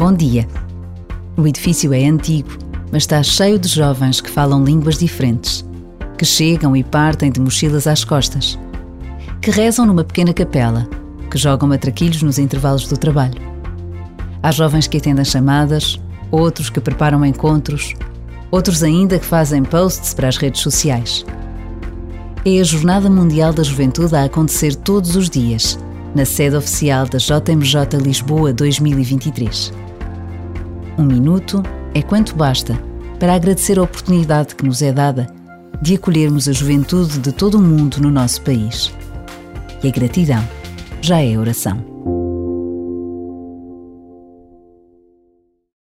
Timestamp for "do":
12.88-12.96